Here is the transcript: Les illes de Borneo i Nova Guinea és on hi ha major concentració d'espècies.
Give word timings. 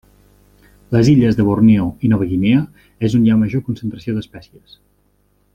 Les 0.95 1.11
illes 1.11 1.37
de 1.41 1.45
Borneo 1.49 1.85
i 2.07 2.11
Nova 2.13 2.29
Guinea 2.31 2.63
és 3.09 3.19
on 3.21 3.29
hi 3.31 3.33
ha 3.35 3.39
major 3.45 3.67
concentració 3.71 4.17
d'espècies. 4.17 4.79